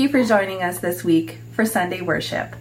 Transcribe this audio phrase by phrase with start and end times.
[0.00, 2.56] you for joining us this week for Sunday worship.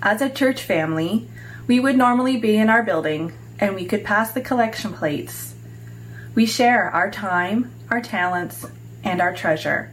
[0.00, 1.28] As a church family,
[1.66, 5.54] we would normally be in our building and we could pass the collection plates.
[6.34, 8.64] We share our time, our talents,
[9.04, 9.90] and our treasure.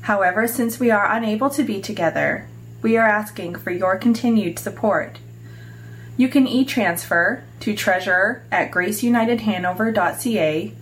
[0.00, 2.48] However, since we are unable to be together,
[2.80, 5.18] we are asking for your continued support.
[6.16, 10.72] You can e transfer to treasurer at graceunitedhanover.ca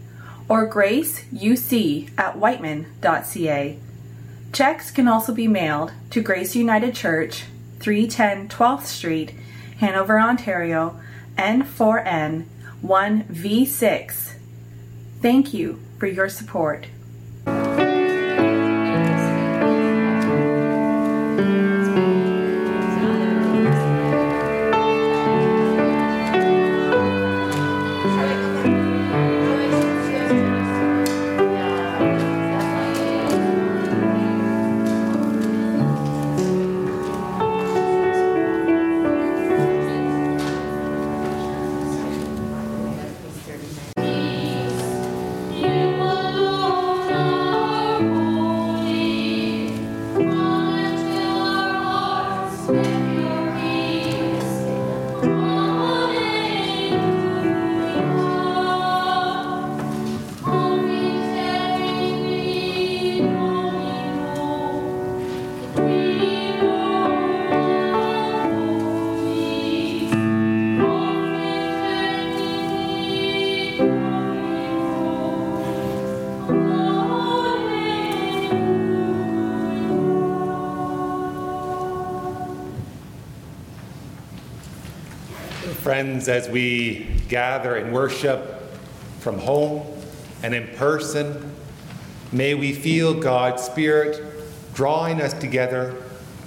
[0.49, 3.81] or graceuc at wightman.ca.
[4.57, 7.45] Checks can also be mailed to Grace United Church,
[7.81, 9.35] 310 12th Street,
[9.81, 10.99] Hanover, Ontario,
[11.37, 12.47] N4N
[12.83, 14.33] 1V6.
[15.21, 16.87] Thank you for your support.
[85.97, 88.61] Friends, as we gather and worship
[89.21, 89.83] from home
[90.43, 91.55] and in person,
[92.33, 94.23] may we feel God's Spirit
[94.75, 96.05] drawing us together,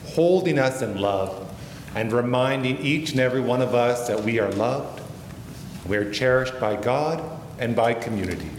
[0.10, 1.52] holding us in love,
[1.96, 5.02] and reminding each and every one of us that we are loved,
[5.88, 7.20] we are cherished by God
[7.58, 8.52] and by community.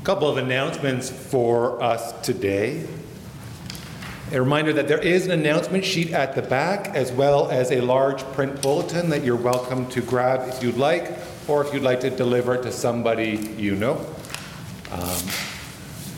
[0.00, 2.86] A couple of announcements for us today.
[4.32, 7.82] A reminder that there is an announcement sheet at the back, as well as a
[7.82, 11.12] large print bulletin that you're welcome to grab if you'd like,
[11.48, 13.96] or if you'd like to deliver it to somebody you know.
[14.90, 15.22] Um,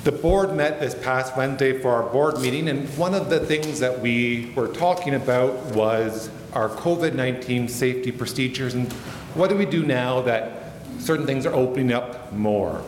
[0.04, 3.80] the board met this past Wednesday for our board meeting, and one of the things
[3.80, 8.92] that we were talking about was our COVID 19 safety procedures and
[9.34, 12.80] what do we do now that certain things are opening up more.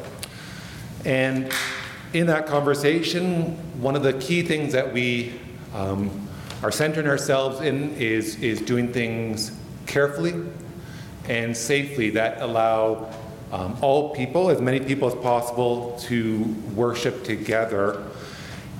[1.04, 1.52] And
[2.12, 5.32] in that conversation, one of the key things that we
[5.74, 6.28] um,
[6.62, 9.52] are centering ourselves in is, is doing things
[9.86, 10.34] carefully
[11.28, 13.12] and safely that allow
[13.52, 16.42] um, all people, as many people as possible, to
[16.74, 18.02] worship together.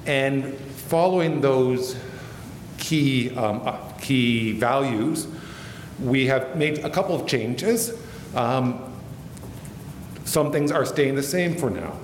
[0.06, 1.96] And following those
[2.78, 5.26] key, um, uh, key values,
[6.00, 7.92] we have made a couple of changes.
[8.34, 8.92] Um,
[10.24, 11.96] some things are staying the same for now.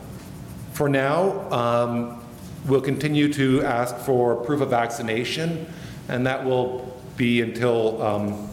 [0.73, 2.22] For now, um,
[2.67, 5.67] we'll continue to ask for proof of vaccination,
[6.09, 8.49] and that will be until, um,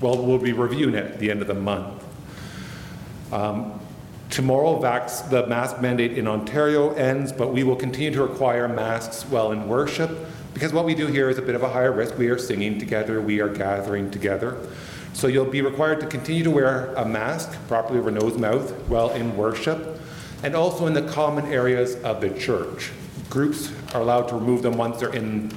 [0.00, 2.04] well, we'll be reviewing it at the end of the month.
[3.32, 3.80] Um,
[4.30, 9.24] tomorrow, vax, the mask mandate in Ontario ends, but we will continue to require masks
[9.24, 10.10] while in worship
[10.54, 12.16] because what we do here is a bit of a higher risk.
[12.16, 14.56] We are singing together, we are gathering together.
[15.12, 19.10] So you'll be required to continue to wear a mask properly over nose, mouth while
[19.10, 20.00] in worship
[20.42, 22.90] and also in the common areas of the church.
[23.30, 25.52] Groups are allowed to remove them once they're in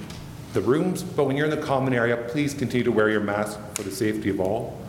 [0.53, 3.59] the rooms, but when you're in the common area, please continue to wear your mask
[3.75, 4.79] for the safety of all.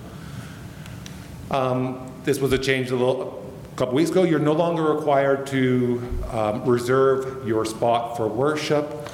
[1.50, 4.22] Um, this was a change a, little, a couple weeks ago.
[4.22, 9.10] You're no longer required to um, reserve your spot for worship,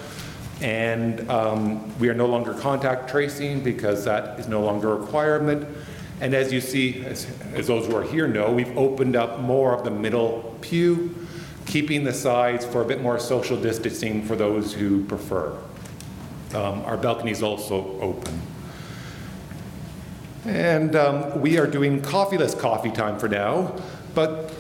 [0.61, 5.67] and um, we are no longer contact tracing because that is no longer a requirement.
[6.21, 9.75] And as you see, as, as, those who are here know, we've opened up more
[9.75, 11.15] of the middle pew,
[11.67, 15.57] keeping the sides for a bit more social distancing for those who prefer.
[16.55, 18.41] Um, our balcony is also open.
[20.45, 23.75] And um, we are doing coffeeless coffee time for now,
[24.15, 24.55] but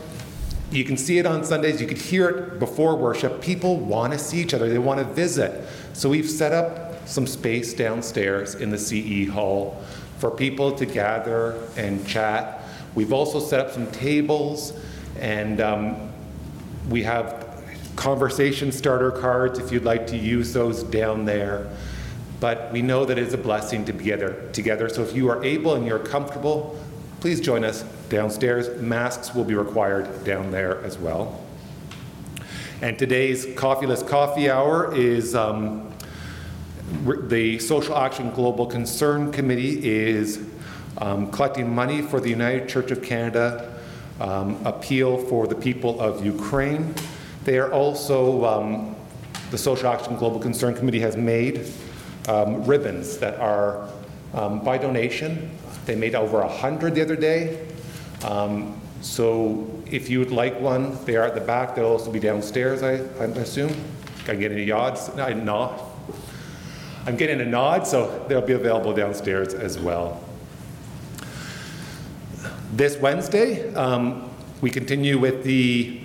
[0.72, 3.40] you can see it on Sundays, you could hear it before worship.
[3.40, 5.64] People want to see each other, they want to visit.
[5.92, 9.80] So we've set up some space downstairs in the CE hall
[10.18, 12.62] for people to gather and chat.
[12.96, 14.72] We've also set up some tables
[15.20, 16.05] and um,
[16.88, 17.46] we have
[17.96, 21.68] conversation starter cards if you'd like to use those down there.
[22.38, 24.88] But we know that it's a blessing to be together, together.
[24.88, 26.78] So if you are able and you're comfortable,
[27.20, 28.80] please join us downstairs.
[28.80, 31.42] Masks will be required down there as well.
[32.82, 35.90] And today's Coffeeless Coffee Hour is um,
[37.06, 40.46] the Social Action Global Concern Committee is
[40.98, 43.75] um, collecting money for the United Church of Canada
[44.20, 46.94] um, appeal for the people of Ukraine.
[47.44, 48.96] They are also, um,
[49.50, 51.66] the Social Action Global Concern Committee has made
[52.28, 53.88] um, ribbons that are
[54.34, 55.50] um, by donation.
[55.84, 57.66] They made over a hundred the other day.
[58.24, 61.74] Um, so if you would like one, they are at the back.
[61.74, 63.74] They'll also be downstairs, I, I assume.
[64.24, 65.08] Can I get any odds?
[65.10, 65.80] I nod.
[67.06, 70.25] I'm getting a nod, so they'll be available downstairs as well.
[72.76, 74.28] This Wednesday, um,
[74.60, 75.98] we continue with the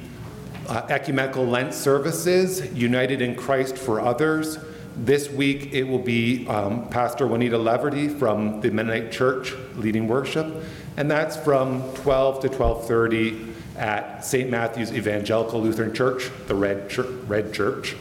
[0.69, 4.57] uh, ecumenical Lent services, United in Christ for Others.
[4.95, 10.63] This week it will be um, Pastor Juanita Leverty from the Mennonite Church leading worship,
[10.95, 14.49] and that's from 12 to 12:30 at St.
[14.49, 16.89] Matthew's Evangelical Lutheran Church, the Red
[17.27, 17.97] Red Church,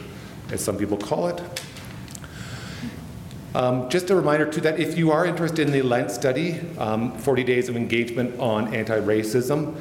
[0.49, 1.41] as some people call it.
[3.53, 7.17] Um, just a reminder, too, that if you are interested in the Lent study, um,
[7.17, 9.75] 40 Days of Engagement on Anti Racism,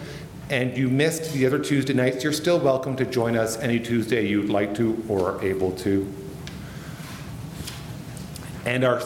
[0.48, 4.26] and you missed the other Tuesday nights, you're still welcome to join us any Tuesday
[4.26, 6.12] you'd like to or are able to.
[8.66, 9.00] And our,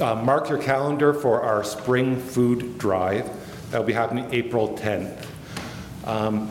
[0.00, 3.28] uh, mark your calendar for our spring food drive.
[3.72, 5.26] That will be happening April 10th.
[6.04, 6.48] Um,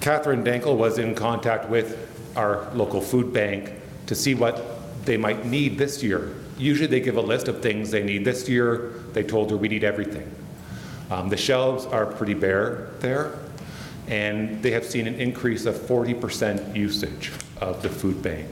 [0.00, 3.72] Catherine Dankel was in contact with our local food bank
[4.06, 4.71] to see what
[5.04, 6.34] they might need this year.
[6.58, 8.24] Usually they give a list of things they need.
[8.24, 10.30] This year they told her we need everything.
[11.10, 13.38] Um, the shelves are pretty bare there,
[14.06, 18.48] and they have seen an increase of 40% usage of the food bank.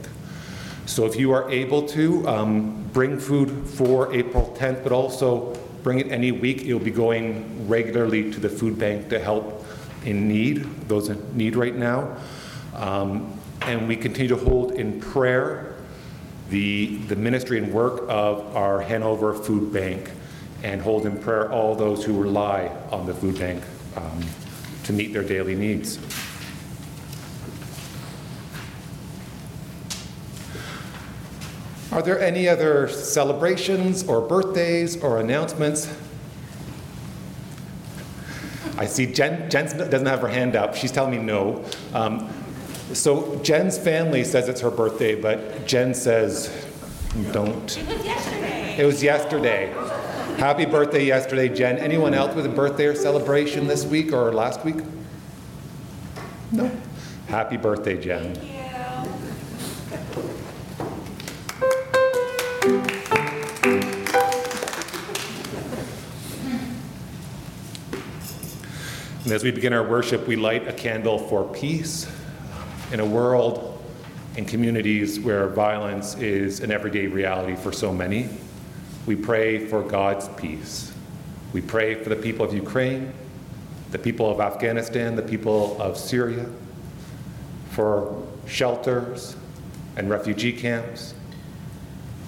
[0.85, 5.99] So if you are able to, um, bring food for April 10th, but also bring
[5.99, 6.63] it any week.
[6.65, 9.65] It'll be going regularly to the food bank to help
[10.05, 12.17] in need, those in need right now.
[12.75, 15.70] Um, and we continue to hold in prayer
[16.51, 20.11] the, the ministry and work of our Hanover Food Bank
[20.63, 23.63] and hold in prayer all those who rely on the food bank
[23.95, 24.21] um,
[24.83, 25.97] to meet their daily needs.
[31.91, 35.93] Are there any other celebrations or birthdays or announcements?
[38.77, 40.75] I see Jen, Jen doesn't have her hand up.
[40.75, 41.63] She's telling me no.
[41.93, 42.29] Um,
[42.93, 46.67] so Jen's family says it's her birthday, but Jen says
[47.31, 47.77] don't.
[47.77, 48.75] It was yesterday.
[48.77, 49.73] It was yesterday.
[50.37, 51.77] Happy birthday yesterday, Jen.
[51.77, 54.77] Anyone else with a birthday or celebration this week or last week?
[56.51, 56.71] No.
[57.27, 58.33] Happy birthday, Jen.
[58.33, 58.55] Thank
[62.85, 63.01] you.
[69.23, 72.05] And as we begin our worship, we light a candle for peace
[72.91, 73.81] in a world
[74.37, 78.29] and communities where violence is an everyday reality for so many.
[79.05, 80.91] We pray for God's peace.
[81.53, 83.13] We pray for the people of Ukraine,
[83.91, 86.45] the people of Afghanistan, the people of Syria,
[87.71, 89.35] for shelters
[89.95, 91.13] and refugee camps,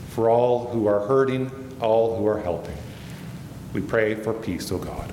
[0.09, 1.51] for all who are hurting,
[1.81, 2.77] all who are helping.
[3.73, 5.11] We pray for peace, O God.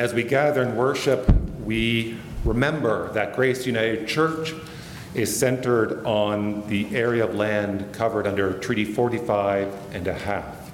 [0.00, 1.30] As we gather and worship,
[1.62, 4.54] we remember that Grace United Church
[5.12, 10.72] is centered on the area of land covered under Treaty 45 and a half.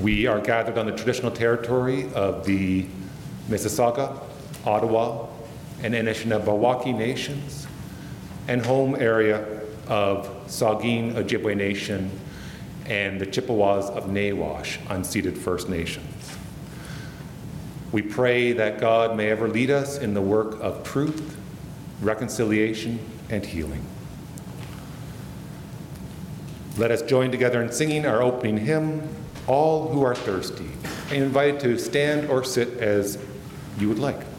[0.00, 2.86] We are gathered on the traditional territory of the
[3.48, 4.16] Mississauga,
[4.64, 5.26] Ottawa,
[5.82, 7.66] and Anishinaabewaki nations,
[8.46, 12.12] and home area of Saugeen Ojibwe Nation
[12.86, 16.11] and the Chippewas of Nawash, unceded First Nations.
[17.92, 21.36] We pray that God may ever lead us in the work of truth,
[22.00, 23.84] reconciliation, and healing.
[26.78, 29.06] Let us join together in singing our opening hymn,
[29.46, 30.70] All Who Are Thirsty,
[31.10, 33.18] and invite to stand or sit as
[33.78, 34.31] you would like.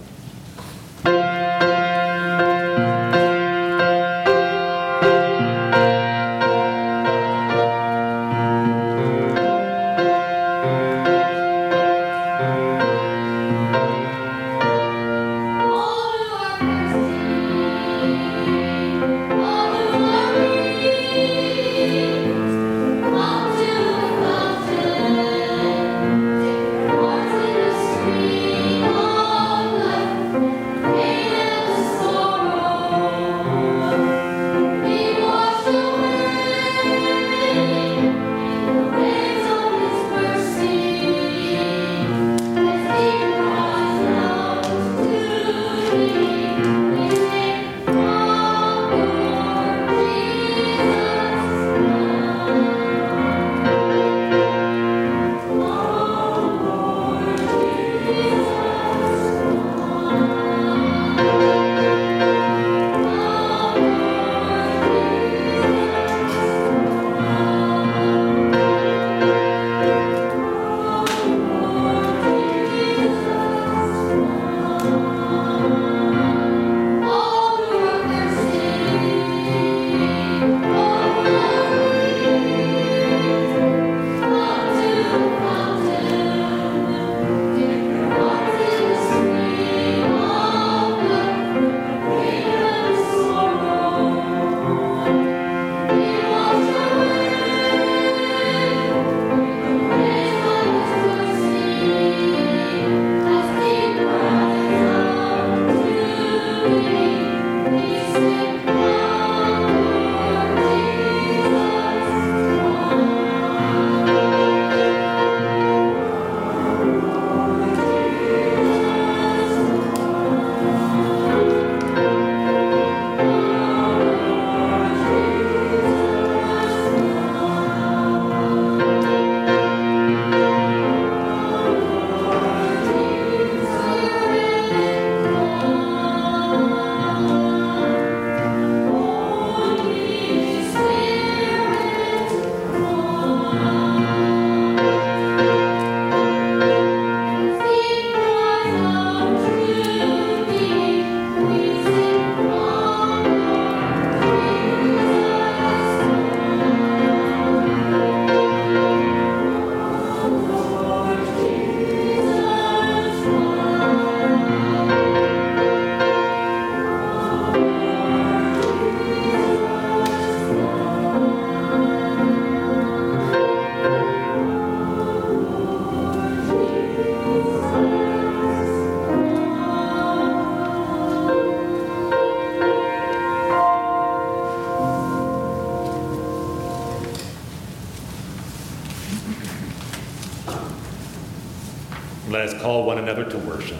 [192.63, 193.77] Call one another to worship.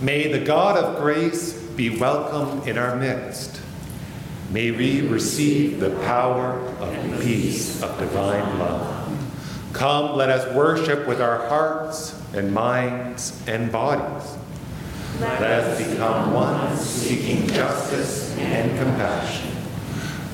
[0.00, 3.60] May the God of grace be welcome in our midst.
[4.50, 8.90] May we receive the power of peace, of divine love.
[9.72, 14.36] Come, let us worship with our hearts and minds and bodies.
[15.20, 19.52] Let us become one, seeking justice and compassion.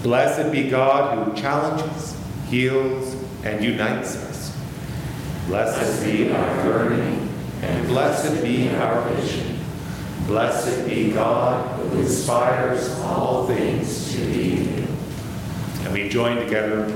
[0.03, 2.19] Blessed be God who challenges,
[2.49, 4.30] heals, and unites us.
[5.51, 7.29] Blessed be our learning,
[7.63, 9.59] and blessed be our vision.
[10.29, 14.87] Blessed be God who inspires all things to be new.
[15.81, 16.87] And we join together.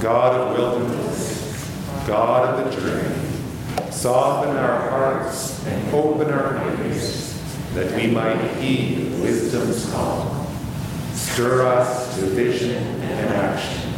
[0.00, 1.68] God of wilderness,
[2.06, 7.42] God of the journey, soften our hearts and open our ears
[7.74, 10.46] that we might heed wisdom's call.
[11.12, 13.91] Stir us to vision and action,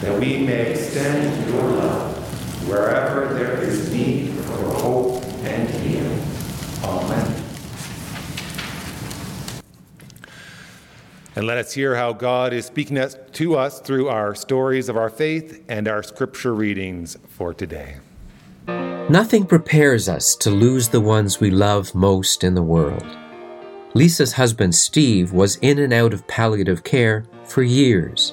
[0.00, 6.22] that we may extend your love wherever there is need for hope and healing.
[6.82, 7.44] Amen.
[11.36, 12.96] And let us hear how God is speaking
[13.32, 17.96] to us through our stories of our faith and our scripture readings for today.
[18.66, 23.04] Nothing prepares us to lose the ones we love most in the world.
[23.94, 28.32] Lisa's husband, Steve, was in and out of palliative care for years.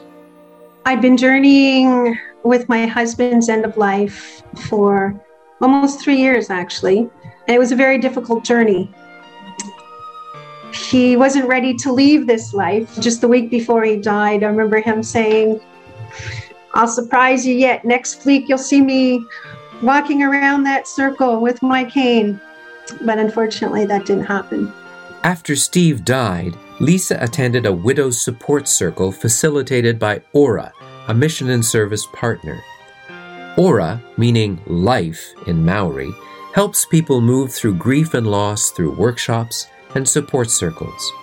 [0.85, 5.19] I'd been journeying with my husband's end of life for
[5.61, 6.99] almost three years, actually.
[7.47, 8.93] And it was a very difficult journey.
[10.73, 12.99] He wasn't ready to leave this life.
[12.99, 15.61] Just the week before he died, I remember him saying,
[16.73, 17.85] I'll surprise you yet.
[17.85, 19.23] Next week, you'll see me
[19.83, 22.41] walking around that circle with my cane.
[23.01, 24.71] But unfortunately, that didn't happen.
[25.23, 30.73] After Steve died, Lisa attended a widow's support circle facilitated by Ora,
[31.09, 32.59] a mission and service partner.
[33.55, 36.11] Ora, meaning life in Maori,
[36.55, 41.13] helps people move through grief and loss through workshops and support circles.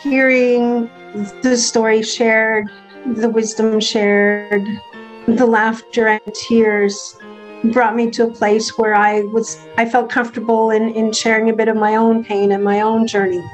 [0.00, 0.88] Hearing
[1.42, 2.70] the story shared,
[3.04, 4.66] the wisdom shared,
[5.28, 7.14] the laughter and tears
[7.64, 11.54] brought me to a place where I was I felt comfortable in, in sharing a
[11.54, 13.44] bit of my own pain and my own journey.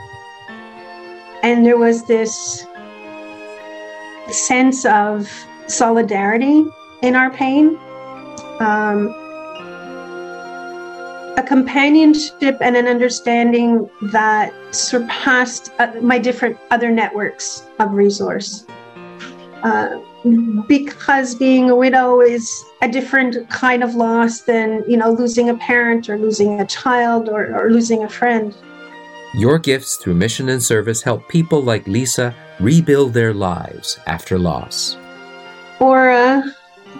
[1.42, 2.66] And there was this
[4.30, 5.30] sense of
[5.66, 6.64] solidarity
[7.02, 7.78] in our pain.
[8.60, 9.14] Um,
[11.36, 18.66] a companionship and an understanding that surpassed uh, my different other networks of resource.
[19.62, 19.98] Uh,
[20.68, 25.56] because being a widow is a different kind of loss than you know losing a
[25.56, 28.54] parent or losing a child or, or losing a friend
[29.34, 34.96] your gifts through mission and service help people like lisa rebuild their lives after loss.
[35.78, 36.42] Or uh,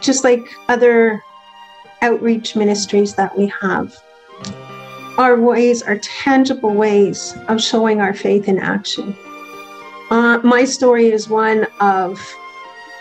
[0.00, 1.22] just like other
[2.02, 3.94] outreach ministries that we have.
[5.18, 9.14] Our ways are tangible ways of showing our faith in action.
[10.10, 12.18] Uh, my story is one of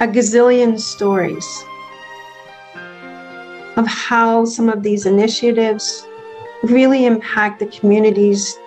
[0.02, 1.64] a gazillion stories
[3.78, 6.06] of how some of these initiatives
[6.64, 8.58] really impact the communities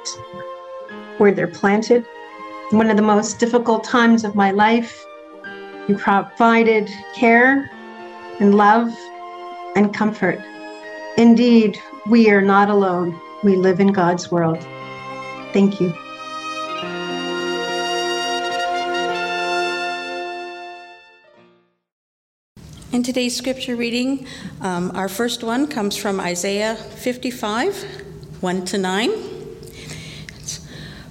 [1.22, 2.04] where they're planted.
[2.72, 5.06] One of the most difficult times of my life,
[5.86, 7.70] you provided care
[8.40, 8.92] and love
[9.76, 10.40] and comfort.
[11.16, 11.78] Indeed,
[12.10, 13.16] we are not alone.
[13.44, 14.58] We live in God's world.
[15.52, 15.94] Thank you.
[22.90, 24.26] In today's scripture reading,
[24.60, 29.31] um, our first one comes from Isaiah 55, 1 to 9.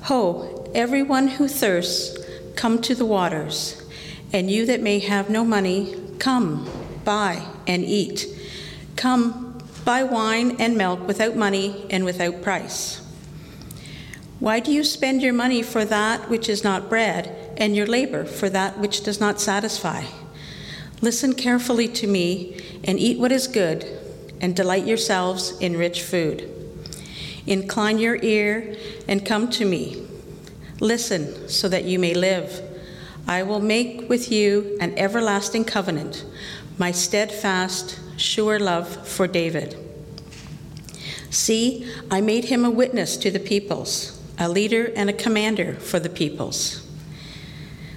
[0.05, 2.17] Ho, everyone who thirsts,
[2.55, 3.83] come to the waters,
[4.33, 6.67] and you that may have no money, come,
[7.05, 8.25] buy and eat.
[8.95, 12.97] Come, buy wine and milk without money and without price.
[14.39, 18.25] Why do you spend your money for that which is not bread, and your labor
[18.25, 20.05] for that which does not satisfy?
[20.99, 23.85] Listen carefully to me and eat what is good,
[24.39, 26.60] and delight yourselves in rich food.
[27.47, 28.75] Incline your ear
[29.07, 30.05] and come to me.
[30.79, 32.61] Listen so that you may live.
[33.27, 36.25] I will make with you an everlasting covenant,
[36.77, 39.77] my steadfast, sure love for David.
[41.29, 45.99] See, I made him a witness to the peoples, a leader and a commander for
[45.99, 46.87] the peoples.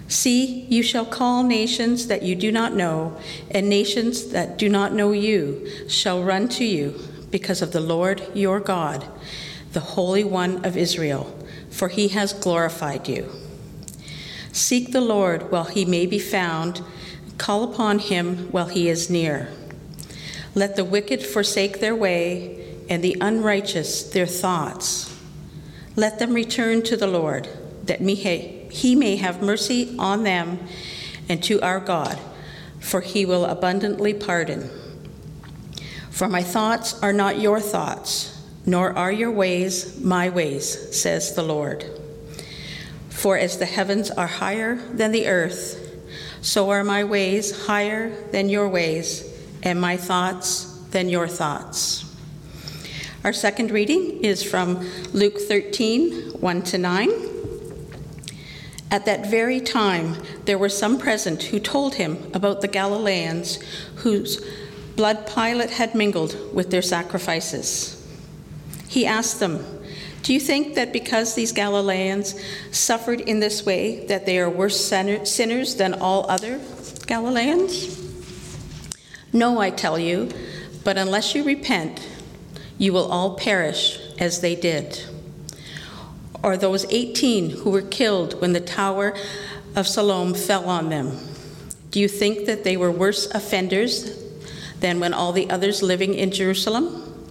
[0.07, 3.19] See, you shall call nations that you do not know,
[3.51, 7.01] and nations that do not know you shall run to you
[7.35, 9.05] because of the Lord your God,
[9.73, 11.37] the Holy One of Israel,
[11.69, 13.29] for he has glorified you.
[14.53, 16.81] Seek the Lord while he may be found,
[17.37, 19.49] call upon him while he is near.
[20.55, 25.13] Let the wicked forsake their way, and the unrighteous their thoughts.
[25.97, 27.49] Let them return to the Lord,
[27.83, 30.61] that he may have mercy on them,
[31.29, 32.17] and to our God,
[32.79, 34.71] for he will abundantly pardon.
[36.15, 41.43] For my thoughts are not your thoughts, nor are your ways my ways, says the
[41.43, 41.85] Lord.
[43.09, 45.77] For as the heavens are higher than the earth,
[46.41, 49.29] so are my ways higher than your ways,
[49.65, 52.05] and my thoughts than your thoughts.
[53.25, 57.11] Our second reading is from Luke 13 1 to 9.
[58.93, 63.59] At that very time, there were some present who told him about the Galileans
[63.97, 64.41] whose
[64.97, 68.01] blood Pilate had mingled with their sacrifices.
[68.89, 69.65] He asked them,
[70.23, 72.35] Do you think that because these Galileans
[72.71, 76.61] suffered in this way, that they are worse sinners than all other
[77.07, 78.01] Galileans?
[79.33, 80.31] No, I tell you,
[80.85, 82.09] but unless you repent,
[82.79, 85.03] you will all perish as they did.
[86.43, 89.17] Or those 18 who were killed when the Tower
[89.75, 91.19] of Siloam fell on them.
[91.91, 94.24] Do you think that they were worse offenders
[94.85, 97.27] than when all the others living in Jerusalem?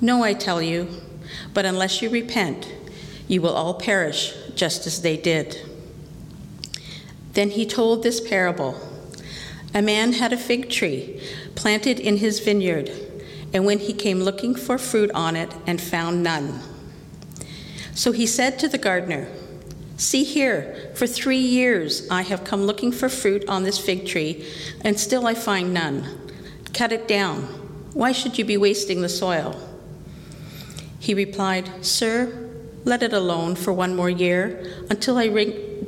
[0.00, 0.88] No, I tell you,
[1.54, 2.74] but unless you repent,
[3.28, 5.60] you will all perish just as they did.
[7.34, 8.80] Then he told this parable
[9.72, 11.22] A man had a fig tree
[11.54, 12.90] planted in his vineyard,
[13.54, 16.58] and when he came looking for fruit on it and found none.
[17.94, 19.28] So he said to the gardener,
[19.96, 24.44] See here, for three years I have come looking for fruit on this fig tree,
[24.80, 26.27] and still I find none.
[26.78, 27.42] Cut it down.
[27.92, 29.60] Why should you be wasting the soil?
[31.00, 32.50] He replied, Sir,
[32.84, 35.26] let it alone for one more year until I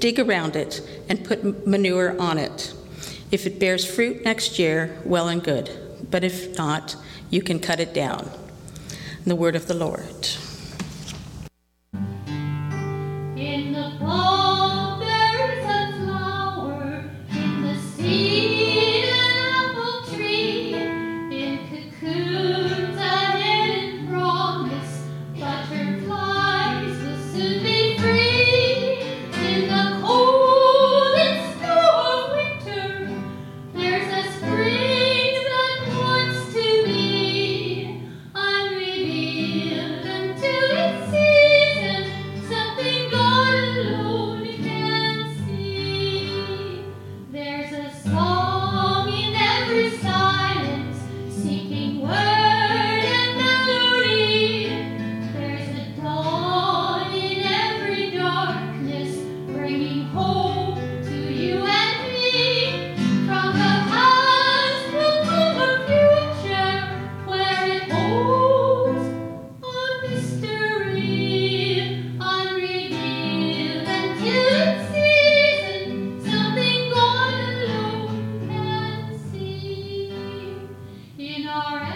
[0.00, 2.74] dig around it and put manure on it.
[3.30, 5.70] If it bears fruit next year, well and good.
[6.10, 6.96] But if not,
[7.30, 8.28] you can cut it down.
[9.24, 10.26] The word of the Lord.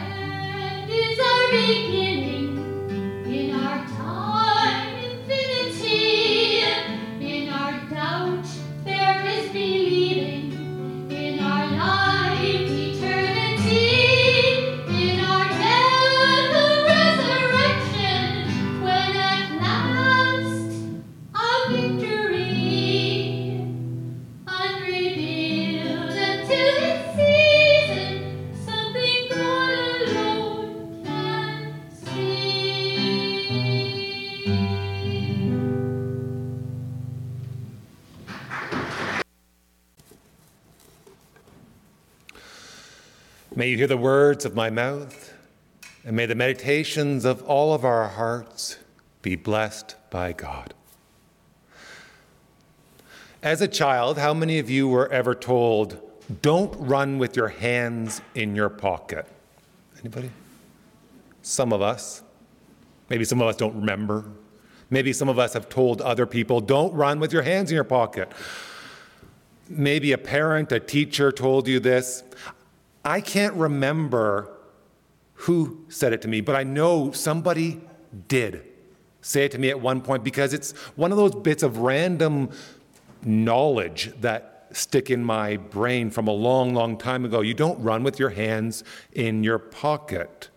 [0.05, 2.34] And it's our beginning.
[43.64, 45.33] May you hear the words of my mouth,
[46.05, 48.77] and may the meditations of all of our hearts
[49.22, 50.74] be blessed by God.
[53.42, 55.98] As a child, how many of you were ever told,
[56.42, 59.24] don't run with your hands in your pocket?
[59.98, 60.31] Anybody?
[61.40, 62.22] Some of us.
[63.09, 64.27] Maybe some of us don't remember.
[64.90, 67.85] Maybe some of us have told other people, don't run with your hands in your
[67.85, 68.31] pocket.
[69.70, 72.23] Maybe a parent, a teacher told you this.
[73.05, 74.51] I can't remember
[75.35, 77.81] who said it to me, but I know somebody
[78.29, 78.64] did
[79.21, 82.51] say it to me at one point because it's one of those bits of random
[83.25, 87.40] knowledge that stick in my brain from a long, long time ago.
[87.40, 90.51] You don't run with your hands in your pocket.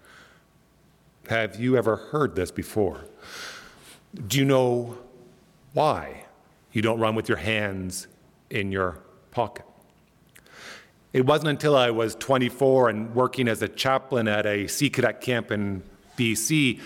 [1.30, 3.06] Have you ever heard this before?
[4.28, 4.98] Do you know
[5.74, 6.26] why
[6.72, 8.08] you don't run with your hands
[8.50, 9.00] in your
[9.32, 9.66] pocket?
[11.18, 15.20] It wasn't until I was 24 and working as a chaplain at a Sea Cadet
[15.20, 15.82] camp in
[16.16, 16.80] BC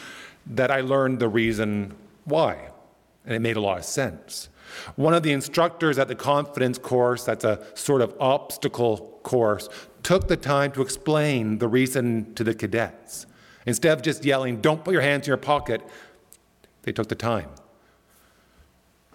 [0.47, 2.69] that I learned the reason why.
[3.25, 4.47] And it made a lot of sense.
[4.95, 9.67] One of the instructors at the confidence course, that's a sort of obstacle course,
[10.01, 13.25] took the time to explain the reason to the cadets.
[13.65, 15.81] Instead of just yelling, Don't put your hands in your pocket,
[16.83, 17.49] they took the time.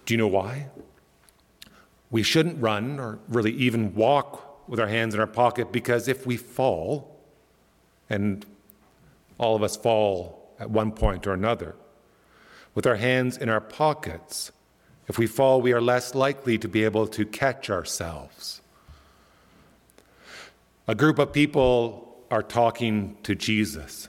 [0.05, 0.68] Do you know why?
[2.11, 6.26] We shouldn't run or really even walk with our hands in our pocket because if
[6.26, 7.16] we fall,
[8.09, 8.44] and
[9.38, 11.74] all of us fall at one point or another,
[12.74, 14.52] with our hands in our pockets,
[15.09, 18.61] if we fall, we are less likely to be able to catch ourselves.
[20.88, 24.09] A group of people are talking to Jesus.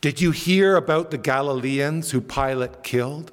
[0.00, 3.32] Did you hear about the Galileans who Pilate killed?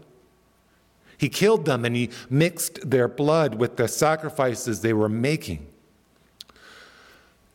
[1.18, 5.68] He killed them and he mixed their blood with the sacrifices they were making.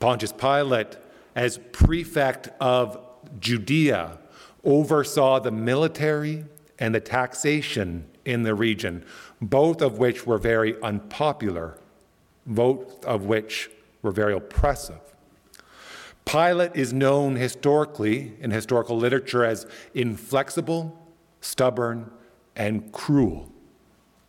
[0.00, 0.96] Pontius Pilate,
[1.34, 2.98] as prefect of
[3.40, 4.18] Judea,
[4.64, 6.44] oversaw the military
[6.78, 9.04] and the taxation in the region,
[9.40, 11.78] both of which were very unpopular,
[12.46, 13.70] both of which
[14.02, 15.00] were very oppressive.
[16.24, 21.08] Pilate is known historically in historical literature as inflexible,
[21.40, 22.10] stubborn,
[22.54, 23.50] and cruel.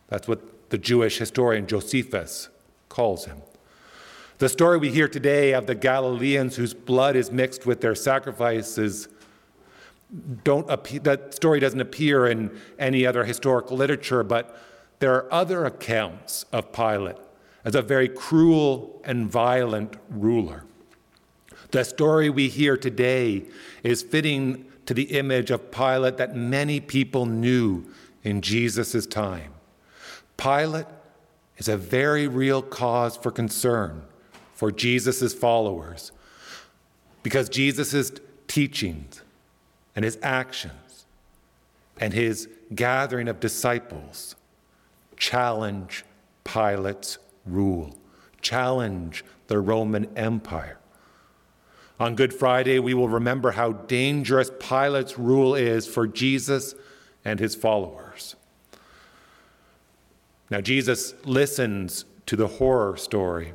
[0.08, 2.48] That's what the Jewish historian Josephus
[2.88, 3.42] calls him.
[4.40, 9.06] The story we hear today of the Galileans whose blood is mixed with their sacrifices
[10.44, 10.66] don't
[11.04, 14.58] that story doesn't appear in any other historical literature, but
[14.98, 17.18] there are other accounts of Pilate
[17.66, 20.64] as a very cruel and violent ruler.
[21.72, 23.44] The story we hear today
[23.82, 27.92] is fitting to the image of Pilate that many people knew
[28.24, 29.52] in Jesus' time.
[30.38, 30.86] Pilate
[31.58, 34.06] is a very real cause for concern
[34.60, 36.12] for Jesus' followers
[37.22, 38.12] because Jesus'
[38.46, 39.22] teachings
[39.96, 41.06] and his actions
[41.98, 44.36] and his gathering of disciples
[45.16, 46.04] challenge
[46.44, 47.96] Pilate's rule,
[48.42, 50.78] challenge the Roman Empire.
[51.98, 56.74] On Good Friday, we will remember how dangerous Pilate's rule is for Jesus
[57.24, 58.36] and his followers.
[60.50, 63.54] Now, Jesus listens to the horror story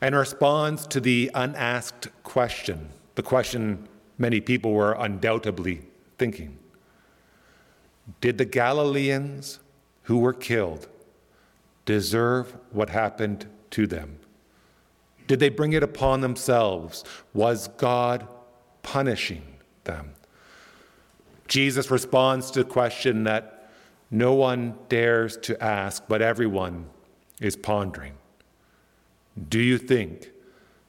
[0.00, 5.82] and responds to the unasked question, the question many people were undoubtedly
[6.18, 6.58] thinking.
[8.20, 9.60] Did the Galileans
[10.04, 10.88] who were killed
[11.84, 14.18] deserve what happened to them?
[15.26, 17.04] Did they bring it upon themselves?
[17.34, 18.26] Was God
[18.82, 19.44] punishing
[19.84, 20.14] them?
[21.46, 23.70] Jesus responds to a question that
[24.10, 26.86] no one dares to ask, but everyone
[27.40, 28.14] is pondering.
[29.48, 30.30] Do you think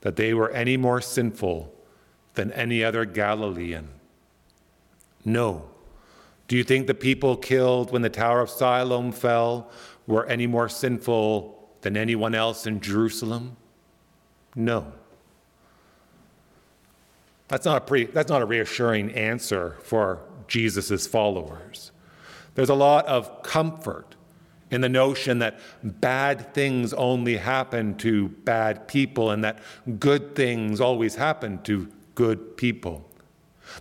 [0.01, 1.73] that they were any more sinful
[2.33, 3.89] than any other Galilean?
[5.23, 5.69] No.
[6.47, 9.69] Do you think the people killed when the Tower of Siloam fell
[10.07, 13.55] were any more sinful than anyone else in Jerusalem?
[14.55, 14.91] No.
[17.47, 21.91] That's not a, pre, that's not a reassuring answer for Jesus' followers.
[22.55, 24.15] There's a lot of comfort
[24.71, 29.59] in the notion that bad things only happen to bad people and that
[29.99, 33.07] good things always happen to good people.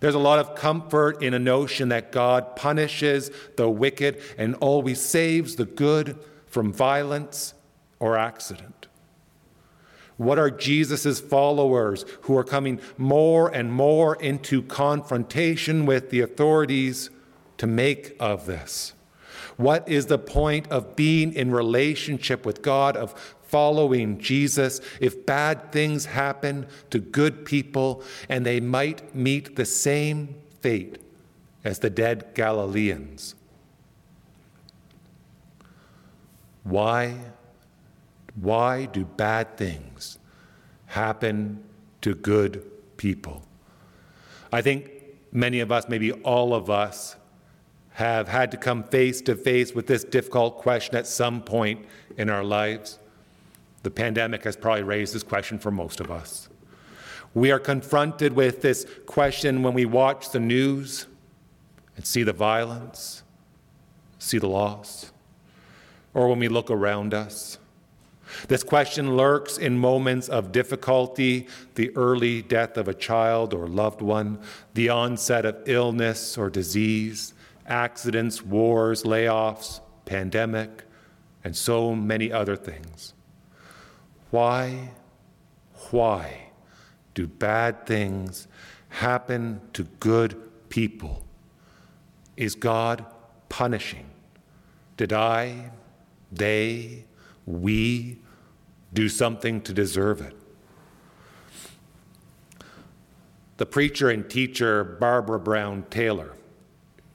[0.01, 5.01] There's a lot of comfort in a notion that God punishes the wicked and always
[5.01, 7.55] saves the good from violence
[7.99, 8.87] or accident.
[10.17, 17.11] What are Jesus' followers who are coming more and more into confrontation with the authorities
[17.57, 18.93] to make of this?
[19.61, 25.71] What is the point of being in relationship with God, of following Jesus, if bad
[25.71, 30.97] things happen to good people and they might meet the same fate
[31.63, 33.35] as the dead Galileans?
[36.65, 37.17] Why
[38.41, 40.19] why do bad things
[40.87, 41.63] happen
[42.01, 42.65] to good
[42.97, 43.43] people?
[44.51, 44.91] I think
[45.33, 47.17] many of us, maybe all of us,
[48.01, 51.85] have had to come face to face with this difficult question at some point
[52.17, 52.99] in our lives.
[53.83, 56.49] The pandemic has probably raised this question for most of us.
[57.35, 61.07] We are confronted with this question when we watch the news
[61.95, 63.23] and see the violence,
[64.19, 65.13] see the loss,
[66.15, 67.59] or when we look around us.
[68.49, 74.01] This question lurks in moments of difficulty the early death of a child or loved
[74.01, 74.39] one,
[74.73, 77.35] the onset of illness or disease,
[77.71, 80.85] accidents, wars, layoffs, pandemic,
[81.43, 83.15] and so many other things.
[84.31, 84.91] Why
[85.91, 86.51] why
[87.15, 88.47] do bad things
[88.89, 91.25] happen to good people?
[92.37, 93.05] Is God
[93.49, 94.07] punishing?
[94.97, 95.73] Did I,
[96.31, 97.07] they,
[97.47, 98.19] we
[98.93, 100.37] do something to deserve it?
[103.57, 106.35] The preacher and teacher Barbara Brown Taylor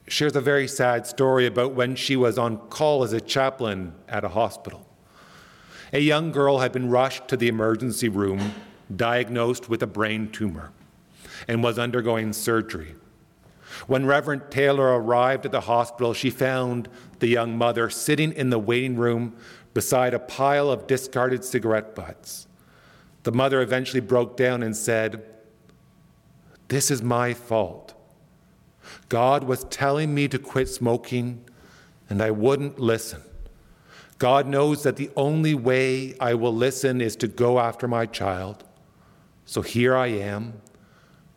[0.08, 4.24] shares a very sad story about when she was on call as a chaplain at
[4.24, 4.86] a hospital.
[5.92, 8.52] A young girl had been rushed to the emergency room,
[8.94, 10.72] diagnosed with a brain tumor,
[11.48, 12.94] and was undergoing surgery.
[13.86, 16.88] When Reverend Taylor arrived at the hospital, she found
[17.18, 19.36] the young mother sitting in the waiting room
[19.74, 22.46] beside a pile of discarded cigarette butts.
[23.24, 25.24] The mother eventually broke down and said,
[26.68, 27.95] This is my fault.
[29.08, 31.44] God was telling me to quit smoking,
[32.10, 33.22] and I wouldn't listen.
[34.18, 38.64] God knows that the only way I will listen is to go after my child.
[39.44, 40.54] So here I am.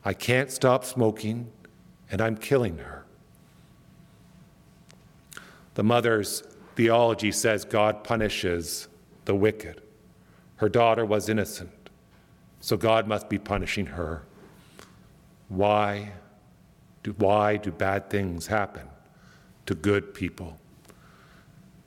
[0.03, 1.51] I can't stop smoking,
[2.09, 3.05] and I'm killing her.
[5.75, 6.43] The mother's
[6.75, 8.87] theology says God punishes
[9.25, 9.81] the wicked.
[10.55, 11.89] Her daughter was innocent,
[12.61, 14.23] so God must be punishing her.
[15.49, 16.13] Why?
[17.03, 18.87] Do, why do bad things happen
[19.65, 20.59] to good people?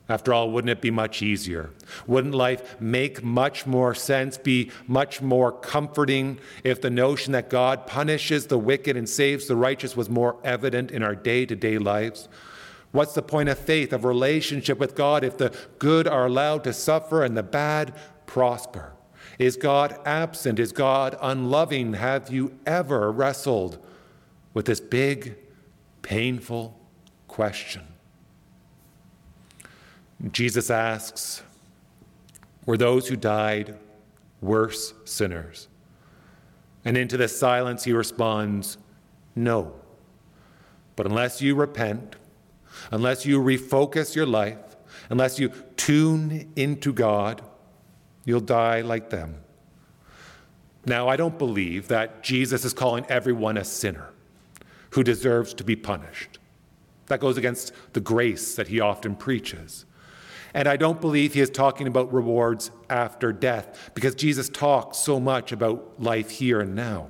[0.09, 1.70] After all, wouldn't it be much easier?
[2.07, 7.87] Wouldn't life make much more sense, be much more comforting if the notion that God
[7.87, 11.79] punishes the wicked and saves the righteous was more evident in our day to day
[11.79, 12.29] lives?
[12.90, 16.72] What's the point of faith, of relationship with God, if the good are allowed to
[16.75, 17.94] suffer and the bad
[18.27, 18.92] prosper?
[19.38, 20.59] Is God absent?
[20.59, 21.94] Is God unloving?
[21.94, 23.79] Have you ever wrestled
[24.55, 25.37] with this big,
[26.03, 26.79] painful
[27.29, 27.83] question?
[30.31, 31.43] Jesus asks,
[32.67, 33.77] Were those who died
[34.41, 35.69] worse sinners?
[36.85, 38.79] And into the silence he responds,
[39.35, 39.75] No.
[40.95, 42.17] But unless you repent,
[42.91, 44.59] unless you refocus your life,
[45.11, 47.43] unless you tune into God,
[48.25, 49.37] you'll die like them.
[50.85, 54.12] Now, I don't believe that Jesus is calling everyone a sinner
[54.92, 56.38] who deserves to be punished.
[57.07, 59.85] That goes against the grace that he often preaches.
[60.55, 65.18] And I don't believe he is talking about rewards after death because Jesus talks so
[65.18, 67.09] much about life here and now.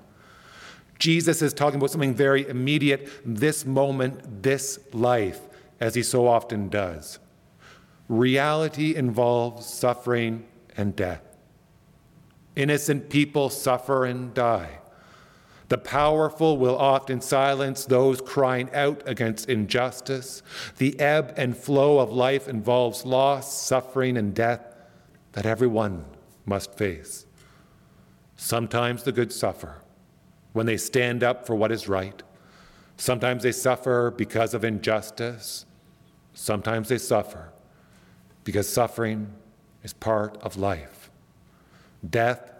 [0.99, 5.41] Jesus is talking about something very immediate, this moment, this life,
[5.81, 7.19] as he so often does.
[8.09, 11.23] Reality involves suffering and death.
[12.55, 14.79] Innocent people suffer and die.
[15.73, 20.43] The powerful will often silence those crying out against injustice.
[20.77, 24.61] The ebb and flow of life involves loss, suffering, and death
[25.33, 26.05] that everyone
[26.45, 27.25] must face.
[28.37, 29.81] Sometimes the good suffer
[30.53, 32.23] when they stand up for what is right.
[32.99, 35.65] Sometimes they suffer because of injustice.
[36.35, 37.51] Sometimes they suffer
[38.45, 39.33] because suffering
[39.83, 41.11] is part of life.
[42.07, 42.53] Death,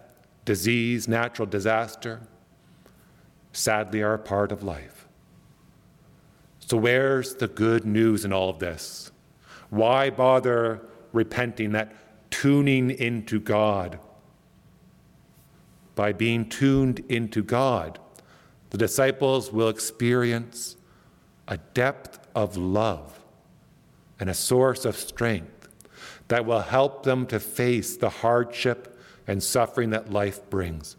[0.45, 2.19] disease, natural disaster,
[3.53, 5.07] sadly are a part of life.
[6.59, 9.11] So, where's the good news in all of this?
[9.69, 10.81] Why bother
[11.13, 11.93] repenting, that
[12.29, 13.99] tuning into God?
[15.95, 17.99] By being tuned into God,
[18.71, 20.75] the disciples will experience
[21.47, 23.19] a depth of love
[24.19, 25.69] and a source of strength
[26.29, 30.95] that will help them to face the hardship and suffering that life brings.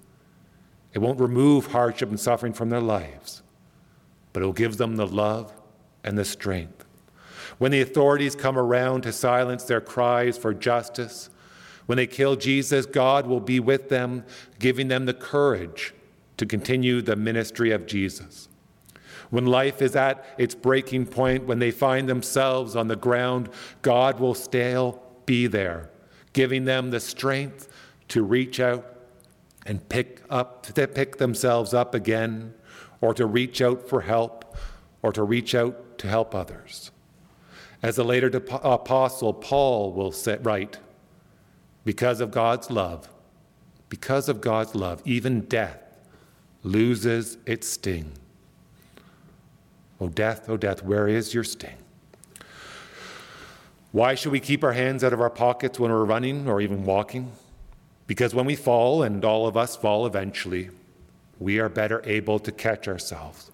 [0.95, 3.43] It won't remove hardship and suffering from their lives,
[4.33, 5.53] but it will give them the love
[6.05, 6.85] and the strength.
[7.59, 11.31] When the authorities come around to silence their cries for justice,
[11.87, 14.25] when they kill Jesus, God will be with them,
[14.59, 15.93] giving them the courage
[16.37, 18.49] to continue the ministry of Jesus.
[19.31, 23.49] When life is at its breaking point, when they find themselves on the ground,
[23.83, 25.91] God will still be there,
[26.33, 27.69] giving them the strength
[28.09, 28.94] to reach out
[29.67, 32.55] and pick up to pick themselves up again
[33.01, 34.57] or to reach out for help
[35.03, 36.91] or to reach out to help others.
[37.83, 38.29] As the later
[38.63, 40.79] apostle Paul will say, right,
[41.85, 43.09] because of God's love,
[43.89, 45.79] because of God's love, even death
[46.63, 48.13] loses its sting.
[50.01, 51.77] O oh, death, O oh, death, where is your sting?
[53.93, 56.85] Why should we keep our hands out of our pockets when we're running or even
[56.85, 57.31] walking?
[58.07, 60.71] Because when we fall, and all of us fall eventually,
[61.39, 63.51] we are better able to catch ourselves.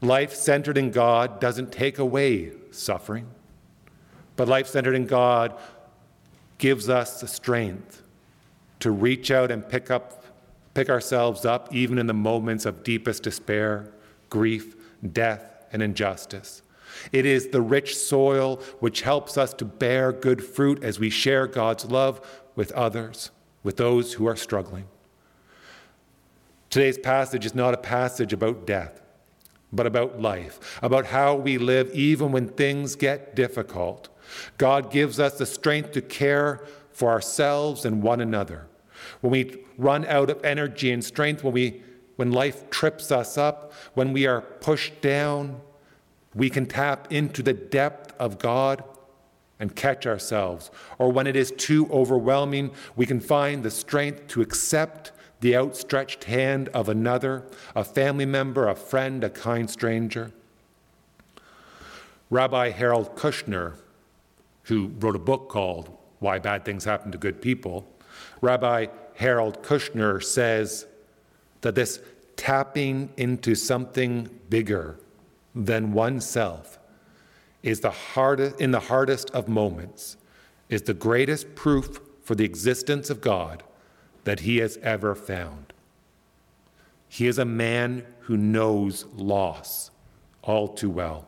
[0.00, 3.26] Life centered in God doesn't take away suffering,
[4.36, 5.54] but life centered in God
[6.58, 8.02] gives us the strength
[8.80, 10.24] to reach out and pick up
[10.74, 13.92] pick ourselves up even in the moments of deepest despair,
[14.28, 14.74] grief,
[15.12, 16.62] death, and injustice.
[17.12, 21.46] It is the rich soil which helps us to bear good fruit as we share
[21.46, 22.20] God's love
[22.56, 23.30] with others,
[23.64, 24.84] with those who are struggling.
[26.70, 29.00] Today's passage is not a passage about death,
[29.72, 34.08] but about life, about how we live even when things get difficult.
[34.58, 38.66] God gives us the strength to care for ourselves and one another.
[39.20, 41.82] When we run out of energy and strength, when, we,
[42.16, 45.60] when life trips us up, when we are pushed down,
[46.34, 48.82] we can tap into the depth of God
[49.64, 50.70] and catch ourselves.
[50.98, 56.24] Or when it is too overwhelming, we can find the strength to accept the outstretched
[56.24, 60.32] hand of another, a family member, a friend, a kind stranger.
[62.28, 63.76] Rabbi Harold Kushner,
[64.64, 67.88] who wrote a book called Why Bad Things Happen to Good People,
[68.42, 70.84] Rabbi Harold Kushner says
[71.62, 72.00] that this
[72.36, 74.98] tapping into something bigger
[75.54, 76.78] than oneself
[77.64, 80.18] is the hardest, in the hardest of moments,
[80.68, 83.62] is the greatest proof for the existence of God
[84.24, 85.72] that he has ever found.
[87.08, 89.90] He is a man who knows loss
[90.42, 91.26] all too well.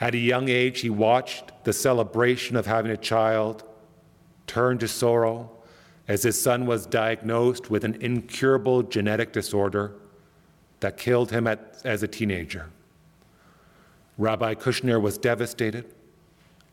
[0.00, 3.64] At a young age, he watched the celebration of having a child
[4.46, 5.50] turn to sorrow
[6.08, 9.94] as his son was diagnosed with an incurable genetic disorder
[10.80, 12.70] that killed him at, as a teenager.
[14.18, 15.94] Rabbi Kushner was devastated,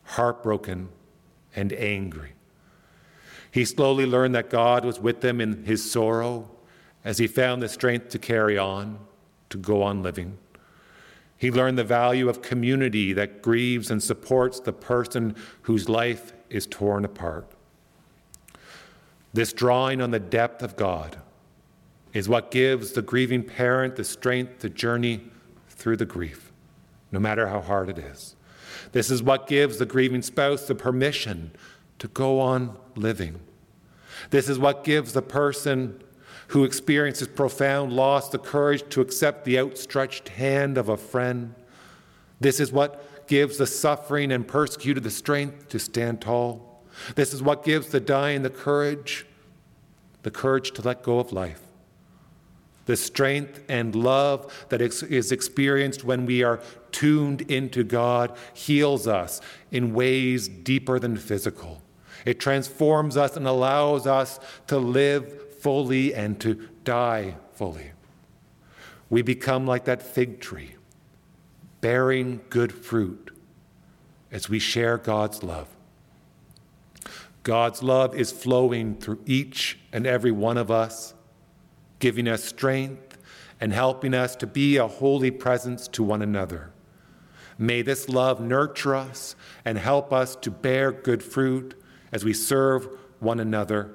[0.02, 0.88] heartbroken,
[1.54, 2.32] and angry.
[3.52, 6.50] He slowly learned that God was with him in his sorrow
[7.04, 8.98] as he found the strength to carry on,
[9.50, 10.38] to go on living.
[11.38, 16.66] He learned the value of community that grieves and supports the person whose life is
[16.66, 17.48] torn apart.
[19.32, 21.18] This drawing on the depth of God
[22.12, 25.20] is what gives the grieving parent the strength to journey
[25.68, 26.45] through the grief
[27.12, 28.36] no matter how hard it is.
[28.92, 31.52] This is what gives the grieving spouse the permission
[31.98, 33.40] to go on living.
[34.30, 36.02] This is what gives the person
[36.48, 41.54] who experiences profound loss the courage to accept the outstretched hand of a friend.
[42.40, 46.84] This is what gives the suffering and persecuted the strength to stand tall.
[47.14, 49.26] This is what gives the dying the courage,
[50.22, 51.65] the courage to let go of life
[52.86, 56.60] the strength and love that is experienced when we are
[56.92, 61.82] tuned into God heals us in ways deeper than physical.
[62.24, 67.90] It transforms us and allows us to live fully and to die fully.
[69.10, 70.76] We become like that fig tree,
[71.80, 73.30] bearing good fruit
[74.32, 75.68] as we share God's love.
[77.42, 81.14] God's love is flowing through each and every one of us
[81.98, 83.18] giving us strength
[83.60, 86.70] and helping us to be a holy presence to one another.
[87.58, 89.34] May this love nurture us
[89.64, 91.74] and help us to bear good fruit
[92.12, 92.88] as we serve
[93.18, 93.94] one another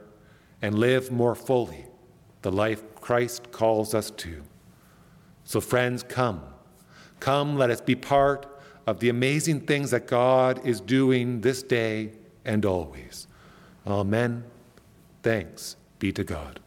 [0.61, 1.85] and live more fully
[2.41, 4.43] the life Christ calls us to.
[5.43, 6.41] So, friends, come.
[7.19, 8.47] Come, let us be part
[8.87, 12.13] of the amazing things that God is doing this day
[12.45, 13.27] and always.
[13.85, 14.43] Amen.
[15.21, 16.59] Thanks be to God.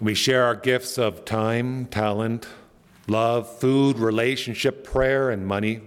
[0.00, 2.48] We share our gifts of time, talent,
[3.06, 5.80] love, food, relationship, prayer, and money.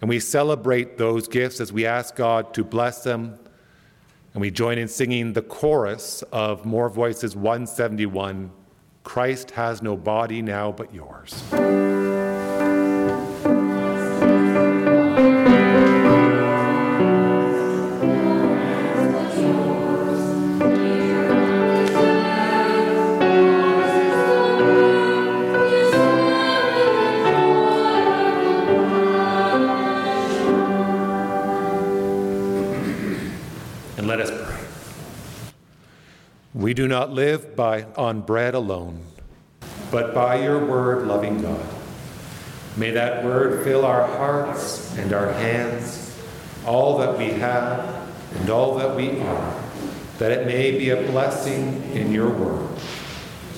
[0.00, 3.38] And we celebrate those gifts as we ask God to bless them.
[4.34, 8.50] And we join in singing the chorus of More Voices 171
[9.04, 11.95] Christ has no body now but yours.
[36.66, 38.98] We do not live by, on bread alone,
[39.92, 41.64] but by your word, loving God.
[42.76, 46.12] May that word fill our hearts and our hands,
[46.66, 48.10] all that we have
[48.40, 49.62] and all that we are,
[50.18, 52.68] that it may be a blessing in your word.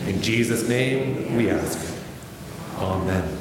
[0.04, 1.98] In Jesus' name we ask it.
[2.76, 3.37] Amen.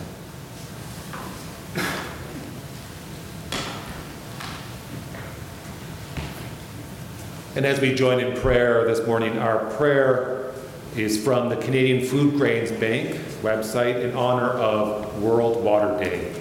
[7.58, 10.54] And as we join in prayer this morning, our prayer
[10.96, 16.34] is from the Canadian Food Grains Bank website in honor of World Water Day.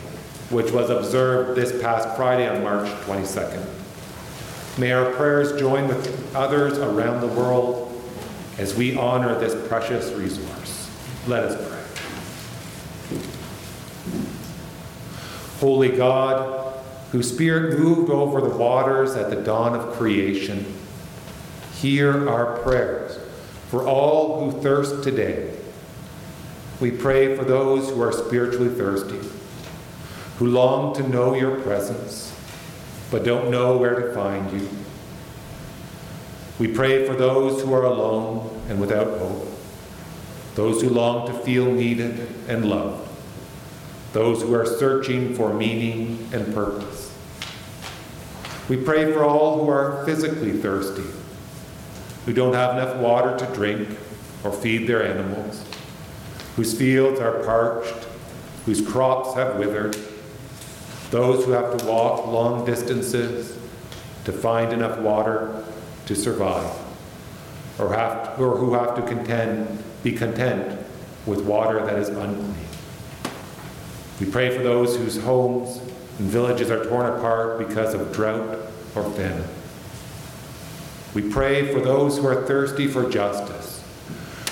[0.50, 3.66] which was observed this past Friday on March 22nd.
[4.78, 7.98] May our prayers join with others around the world
[8.58, 10.90] as we honor this precious resource.
[11.26, 11.56] Let us
[13.08, 13.18] pray.
[15.60, 16.78] Holy God,
[17.10, 20.64] whose Spirit moved over the waters at the dawn of creation,
[21.80, 23.18] hear our prayers
[23.68, 25.54] for all who thirst today.
[26.80, 29.20] We pray for those who are spiritually thirsty,
[30.38, 32.34] who long to know your presence,
[33.10, 34.68] but don't know where to find you.
[36.58, 39.46] We pray for those who are alone and without hope,
[40.54, 43.08] those who long to feel needed and loved,
[44.12, 47.12] those who are searching for meaning and purpose.
[48.68, 51.04] We pray for all who are physically thirsty,
[52.26, 53.88] who don't have enough water to drink
[54.44, 55.64] or feed their animals,
[56.56, 58.04] whose fields are parched,
[58.66, 59.96] whose crops have withered,
[61.10, 63.56] those who have to walk long distances
[64.24, 65.64] to find enough water
[66.06, 66.76] to survive,
[67.78, 70.84] or, have to, or who have to contend, be content
[71.26, 72.54] with water that is unclean.
[74.18, 75.78] We pray for those whose homes
[76.18, 78.58] and villages are torn apart because of drought
[78.96, 79.48] or famine.
[81.16, 83.82] We pray for those who are thirsty for justice,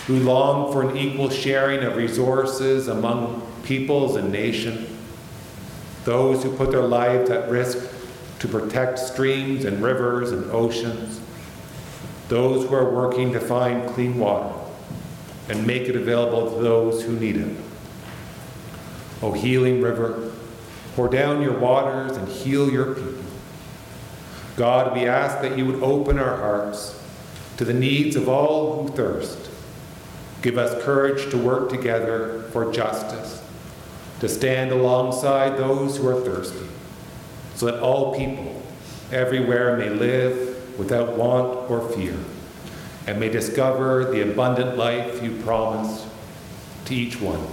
[0.06, 4.88] who long for an equal sharing of resources among peoples and nations,
[6.06, 7.86] those who put their lives at risk
[8.38, 11.20] to protect streams and rivers and oceans,
[12.28, 14.54] those who are working to find clean water
[15.50, 17.56] and make it available to those who need it.
[19.20, 20.32] O healing river,
[20.96, 23.23] pour down your waters and heal your people.
[24.56, 27.00] God, we ask that you would open our hearts
[27.56, 29.50] to the needs of all who thirst.
[30.42, 33.42] Give us courage to work together for justice,
[34.20, 36.66] to stand alongside those who are thirsty,
[37.54, 38.62] so that all people
[39.10, 42.16] everywhere may live without want or fear,
[43.06, 46.06] and may discover the abundant life you promised
[46.84, 47.44] to each one.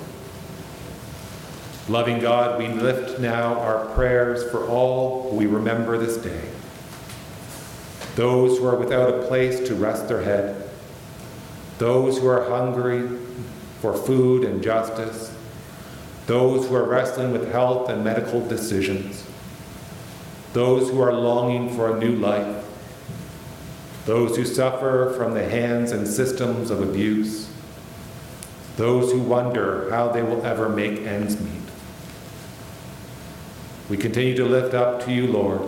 [1.89, 6.51] Loving God, we lift now our prayers for all we remember this day.
[8.16, 10.70] Those who are without a place to rest their head,
[11.78, 13.07] those who are hungry
[13.80, 15.36] for food and justice,
[16.28, 19.26] those who are wrestling with health and medical decisions,
[20.53, 22.66] those who are longing for a new life,
[24.05, 27.49] those who suffer from the hands and systems of abuse,
[28.78, 31.51] those who wonder how they will ever make ends meet.
[33.89, 35.62] We continue to lift up to you, Lord,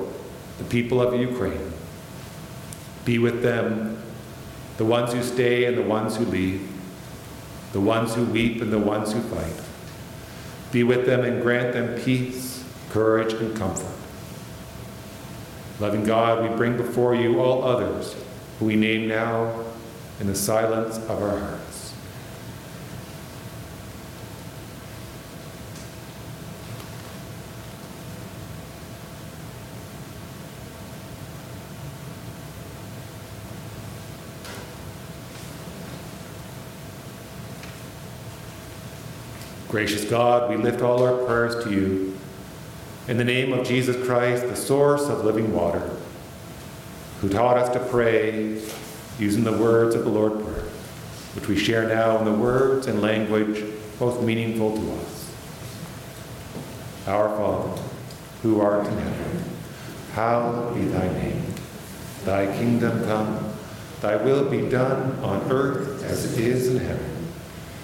[0.58, 1.73] the people of Ukraine.
[3.06, 4.01] Be with them,
[4.78, 6.68] the ones who stay and the ones who leave,
[7.74, 9.62] the ones who weep and the ones who fight.
[10.72, 13.95] Be with them and grant them peace, courage, and comfort.
[15.80, 18.16] Loving God, we bring before you all others
[18.60, 19.64] who we name now
[20.20, 21.73] in the silence of our hearts.
[39.74, 42.16] Gracious God, we lift all our prayers to you.
[43.08, 45.90] In the name of Jesus Christ, the source of living water,
[47.20, 48.62] who taught us to pray
[49.18, 50.66] using the words of the Lord Prayer,
[51.34, 53.64] which we share now in the words and language
[54.00, 55.34] most meaningful to us.
[57.08, 57.82] Our Father,
[58.44, 59.44] who art in heaven,
[60.12, 61.46] hallowed be thy name.
[62.26, 63.52] Thy kingdom come,
[64.02, 67.12] thy will be done on earth as it is in heaven.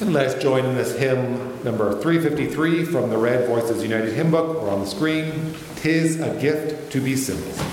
[0.00, 4.62] And let's join in this hymn, number 353 from the Red Voices United Hymn Book,
[4.62, 7.69] or on the screen, Tis a Gift to be Simple.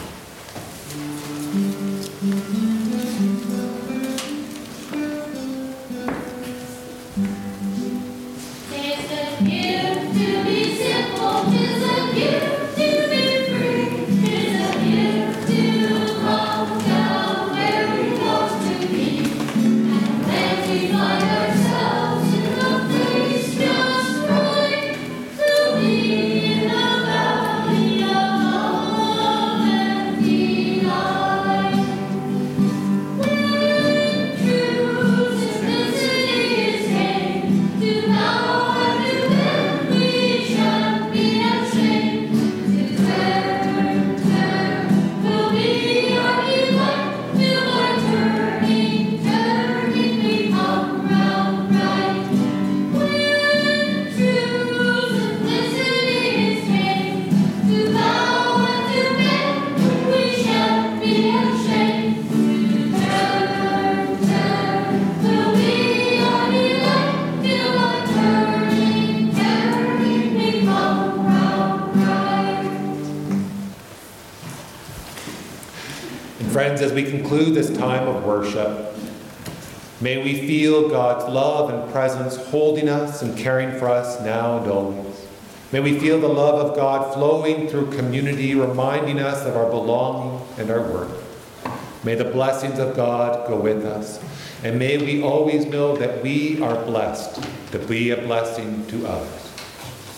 [85.78, 90.44] May we feel the love of God flowing through community, reminding us of our belonging
[90.58, 92.04] and our worth.
[92.04, 94.20] May the blessings of God go with us.
[94.64, 99.54] And may we always know that we are blessed to be a blessing to others.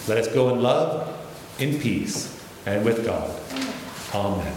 [0.07, 1.13] Let us go in love,
[1.59, 3.29] in peace, and with God.
[4.15, 4.55] Amen.